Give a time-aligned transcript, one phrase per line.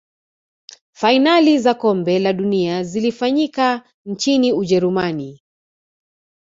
[0.91, 5.41] fainali za kombe la dunia zilifanyika nchini ujerumani